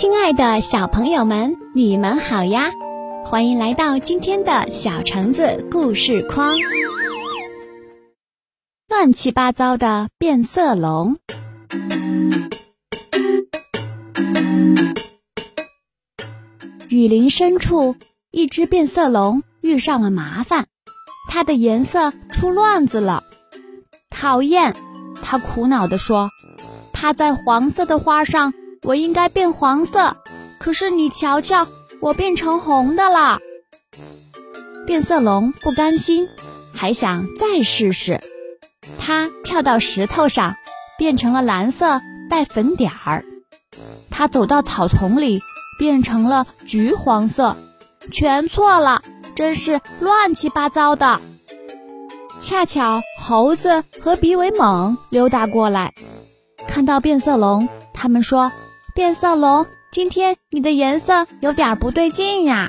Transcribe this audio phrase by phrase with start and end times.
[0.00, 2.70] 亲爱的小朋友们，你们好呀！
[3.24, 6.54] 欢迎来到今天的小橙子故事框。
[8.86, 11.16] 乱七八糟的变色龙。
[16.88, 17.96] 雨林深处，
[18.30, 20.68] 一只变色龙遇上了麻烦，
[21.28, 23.24] 它的颜色出乱子了。
[24.10, 24.76] 讨厌！
[25.20, 26.30] 它苦恼地说
[26.94, 30.16] ：“趴在黄色的花上。”我应该变黄色，
[30.58, 31.66] 可是你瞧瞧，
[32.00, 33.38] 我变成红的了。
[34.86, 36.28] 变色龙不甘心，
[36.72, 38.20] 还想再试试。
[38.98, 40.54] 它跳到石头上，
[40.96, 43.24] 变成了蓝色，带粉点儿。
[44.10, 45.42] 它走到草丛里，
[45.78, 47.56] 变成了橘黄色。
[48.10, 49.02] 全错了，
[49.34, 51.20] 真是乱七八糟的。
[52.40, 55.92] 恰巧猴子和比尾猛溜达过来，
[56.66, 58.50] 看到变色龙，他们说。
[58.98, 62.68] 变色龙，今天你的颜色有点不对劲呀！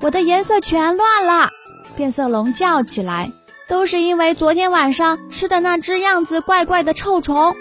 [0.00, 1.50] 我的颜色全乱了！
[1.96, 3.30] 变色龙叫起来，
[3.68, 7.54] 都是因为昨天晚上吃的那只样子怪怪的臭虫。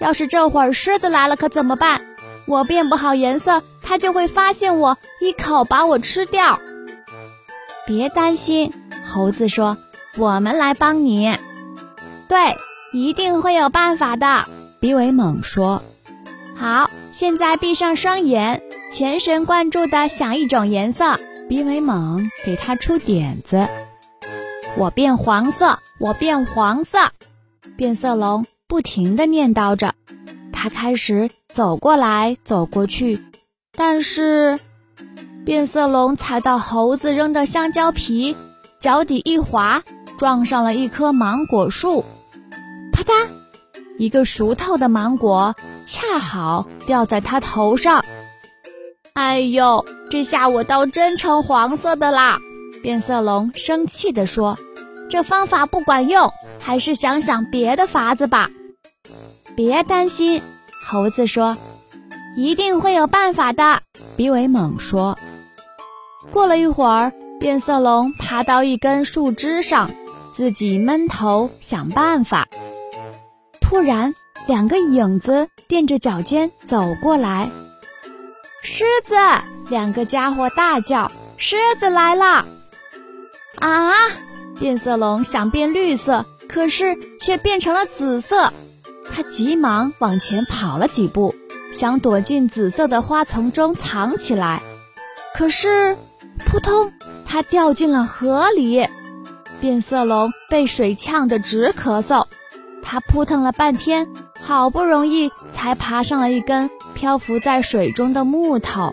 [0.00, 2.04] 要是这会儿狮子来了，可怎么办？
[2.46, 6.58] 我变不好颜色，它就会发现我，一口把我吃掉。
[7.86, 8.72] 别担心，
[9.04, 9.76] 猴子说
[10.18, 11.38] ：“我们来帮你。”
[12.26, 12.56] 对，
[12.92, 14.46] 一定会有办法的。
[14.80, 15.80] 比尾猛说。
[16.56, 21.18] 好，现在闭上双眼，全神贯注地想一种颜色。
[21.48, 23.68] 鼻尾猛给他出点子：
[24.76, 26.98] 我变黄色，我变黄色。
[27.76, 29.94] 变色龙不停地念叨着，
[30.52, 33.22] 他开始走过来走过去，
[33.76, 34.60] 但是
[35.44, 38.36] 变色龙踩到猴子扔的香蕉皮，
[38.78, 39.82] 脚底一滑，
[40.16, 42.04] 撞上了一棵芒果树，
[42.92, 43.26] 啪嗒，
[43.98, 45.54] 一个熟透的芒果。
[45.84, 48.04] 恰好掉在他头上，
[49.14, 52.38] 哎呦，这下我倒真成黄色的啦！
[52.82, 54.58] 变色龙生气地说
[55.10, 58.48] ：“这方法不管用，还是想想别的法子吧。”
[59.54, 60.40] 别担心，
[60.86, 61.56] 猴子说
[62.36, 63.80] ：“一定会有办法的。”
[64.16, 65.18] 比尾猛说。
[66.30, 69.90] 过了一会儿，变色龙爬到一根树枝上，
[70.32, 72.48] 自己闷头想办法。
[73.72, 74.14] 突然，
[74.46, 75.48] 两个影子。
[75.66, 77.48] 垫着脚尖走过来，
[78.62, 79.14] 狮子！
[79.70, 82.44] 两个家伙大叫：“狮子来了！”
[83.56, 83.92] 啊！
[84.60, 88.52] 变色龙想变绿色，可是却变成了紫色。
[89.10, 91.34] 他急忙往前跑了几步，
[91.72, 94.60] 想躲进紫色的花丛中藏起来。
[95.34, 95.96] 可是，
[96.44, 96.92] 扑通！
[97.24, 98.86] 他掉进了河里。
[99.62, 102.26] 变色龙被水呛得直咳嗽，
[102.92, 104.06] 他扑腾了半天。
[104.38, 108.92] 好不容易才爬上了一根漂浮在水中的木头，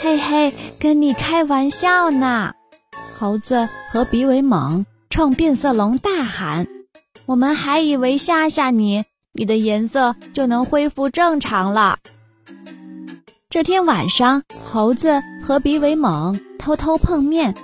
[0.00, 2.52] 嘿嘿，跟你开玩笑呢！
[3.16, 6.66] 猴子和鼻尾猛冲变色龙大喊
[7.24, 11.98] ：“我们还以为吓吓你，你的颜色就能恢复正常了。”
[13.48, 17.54] 这天晚上，猴子和鼻尾猛偷偷碰面，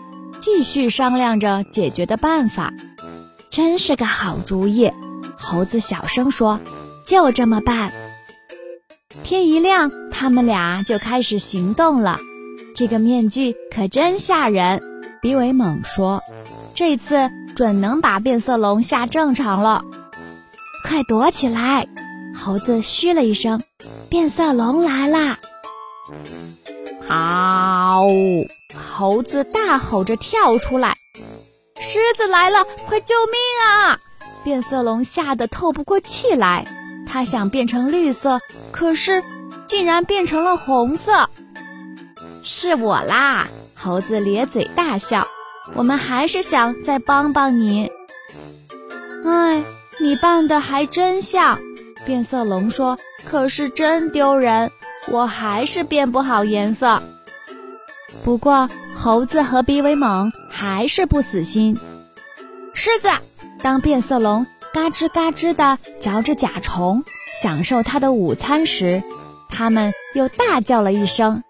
[0.41, 2.73] 继续商量着解决的办法。
[3.51, 4.91] 真是个好主意。
[5.39, 6.61] 猴子小声说
[7.07, 7.93] ：“就这么办。”
[9.25, 12.19] 天一亮，他们俩就开始行动了。
[12.75, 14.83] 这个面具可真吓人，
[15.23, 16.23] 比伟猛说
[16.75, 19.83] ：“这次准能把变色龙吓正常了。”
[20.87, 21.89] 快躲起来！
[22.35, 23.63] 猴子嘘了一声
[24.09, 25.39] ：“变色龙来啦！”
[27.09, 28.07] 好！
[28.97, 30.95] 猴子大吼着跳出来
[31.81, 32.65] ：“狮子来了！
[32.87, 33.99] 快救命啊！”
[34.49, 36.67] 变色龙吓得透不过气来，
[37.07, 38.41] 它想变成绿色，
[38.73, 39.23] 可是
[39.67, 41.29] 竟然变成了红色。
[42.43, 43.49] 是我啦！
[43.75, 45.29] 猴子咧嘴大笑。
[45.75, 47.93] 我们还是想再帮帮你。
[49.27, 49.63] 哎，
[50.01, 51.59] 你扮的还真像。
[52.07, 52.99] 变色龙说
[53.29, 54.71] ：“可是真丢人，
[55.09, 57.03] 我还是变不好颜色。”
[58.25, 61.79] 不过猴子和比威猛还是不死心。
[62.73, 63.11] 狮子。
[63.63, 67.05] 当变色龙嘎吱嘎吱地嚼着甲虫，
[67.43, 69.03] 享受它的午餐时，
[69.49, 71.43] 它们又大叫了一声，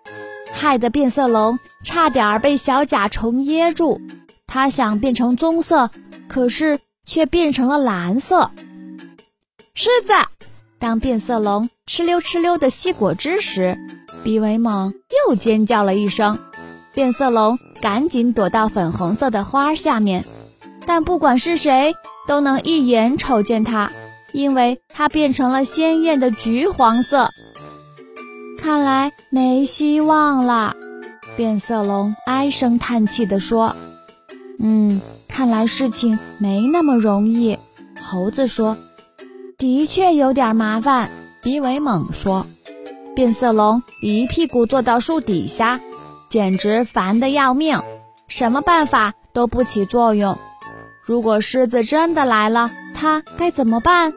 [0.52, 4.00] 害得变色龙差点儿被小甲虫噎住。
[4.46, 5.90] 它想变成棕色，
[6.28, 8.50] 可是却变成了蓝色。
[9.75, 10.12] 狮子，
[10.78, 13.78] 当变色龙哧溜哧溜地吸果汁时，
[14.25, 14.94] 比维猛
[15.28, 16.38] 又尖叫了一声，
[16.94, 20.25] 变色龙赶紧躲到粉红色的花下面。
[20.88, 21.94] 但不管是谁，
[22.26, 23.93] 都能一眼瞅见它，
[24.32, 27.29] 因为它变成了鲜艳的橘黄色。
[28.58, 30.75] 看来没希望了。
[31.37, 33.76] 变色龙唉声叹气地说
[34.58, 37.58] ：“嗯，看来事情没那么容易。”
[38.02, 38.79] 猴子说
[39.58, 41.11] ：“的确有点麻烦。”
[41.44, 42.46] 比尾猛说
[43.14, 45.81] ：“变色龙一屁股坐到树底下，
[46.31, 47.82] 简直烦得要命，
[48.26, 50.38] 什么办法都不起作用。
[51.08, 54.12] 如果狮子真的来了，他该怎么办？”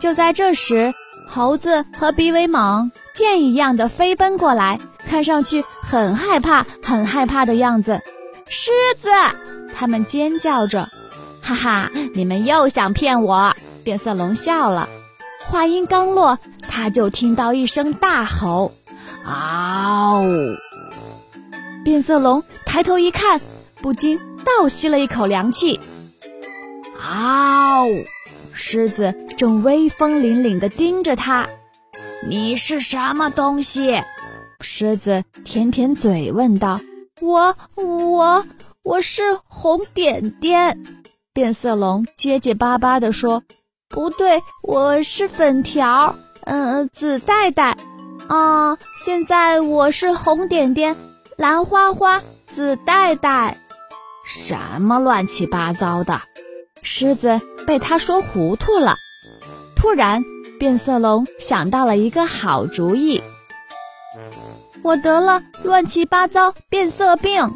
[0.00, 0.92] 就在这时，
[1.28, 8.00] 猴子和比威猛箭一样的飞奔过来，看上去很害怕、很害怕的样子。
[8.48, 9.08] 狮子，
[9.72, 10.88] 他们尖叫着
[11.40, 13.54] ：“哈哈，你们又想骗我！”
[13.84, 14.88] 变色龙笑了。
[15.46, 18.72] 话音刚落，他就听到一声大吼
[19.24, 20.24] ：“嗷！”
[21.84, 23.40] 变色龙抬头一看，
[23.80, 25.80] 不禁倒吸了一口凉气。
[26.98, 27.86] “嗷！”
[28.54, 31.46] 狮子正威风凛凛地盯着他。
[32.26, 34.02] “你是什么东西？”
[34.62, 36.80] 狮子舔舔嘴问道。
[37.20, 37.56] “我……
[37.74, 38.46] 我……
[38.82, 41.02] 我是红点点。”
[41.34, 43.42] 变色龙结结巴巴地说。
[43.88, 47.76] 不对，我是粉条，嗯，紫带带，
[48.26, 50.96] 啊，现在我是红点点，
[51.36, 52.20] 蓝花花，
[52.50, 53.58] 紫带带，
[54.26, 56.20] 什么乱七八糟的？
[56.82, 58.96] 狮子被他说糊涂了。
[59.76, 60.24] 突然，
[60.58, 63.22] 变色龙想到了一个好主意。
[64.82, 67.54] 我得了乱七八糟变色病，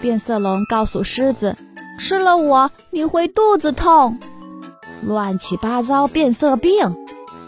[0.00, 1.56] 变色龙告诉狮子，
[1.98, 4.18] 吃了我你会肚子痛。
[5.02, 6.96] 乱七八糟变色病，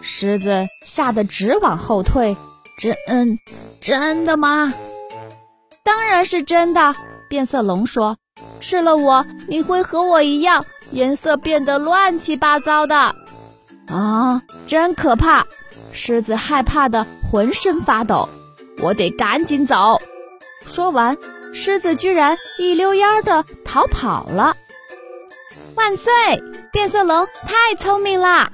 [0.01, 2.37] 狮子吓得直往后退。
[2.79, 3.39] 真，
[3.81, 4.73] 真的吗？
[5.83, 6.95] 当然是真的。
[7.29, 8.19] 变色龙说
[8.61, 13.15] ：“吃了我，你会和我一样，颜色变得乱七八糟的。”
[13.89, 15.45] 啊，真可怕！
[15.93, 18.29] 狮子害怕的浑身发抖。
[18.81, 20.01] 我得赶紧走。
[20.65, 21.17] 说完，
[21.53, 24.57] 狮子居然一溜烟的逃跑了。
[25.75, 26.13] 万岁！
[26.73, 28.51] 变色龙太聪明了，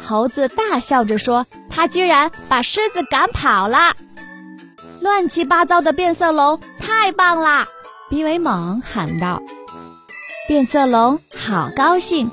[0.00, 3.96] 猴子大笑着说：“他居然把狮子赶跑了。”
[5.00, 7.66] 乱七八糟的变色龙太棒啦！
[8.12, 9.40] 比维猛喊道。
[10.46, 12.30] 变色龙好高兴，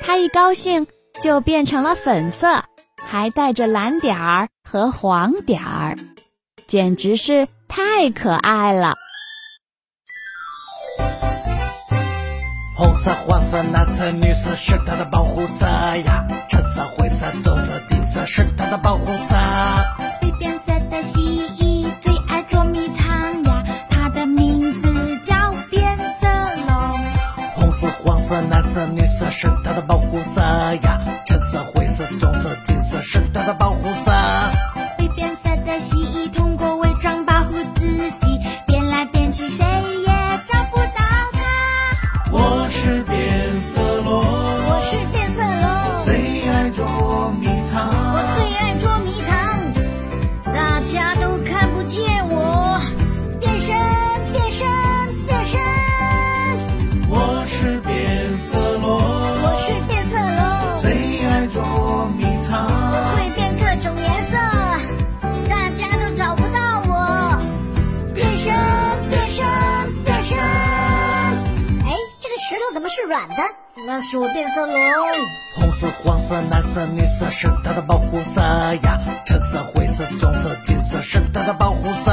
[0.00, 0.88] 它一高兴
[1.22, 2.64] 就变成了粉色，
[3.00, 5.96] 还带着蓝点儿和黄点儿，
[6.66, 8.96] 简直是太可爱了。
[12.76, 19.36] 红色、黄色、蓝色、绿色是它的保护色呀，橙色、灰色、棕色、金色是它的保护色。
[28.48, 34.12] 蓝色、绿色是它的保护色呀，橙色、灰色、棕色、金色是它的保护色。
[34.98, 36.30] 会变色的蜥蜴
[73.10, 73.42] 软的，
[73.88, 74.76] 那是我变色龙。
[75.56, 82.12] 红色、黄色、蓝色、绿色是它的保护色呀，橙色、灰色、棕色、金色是它的保护色。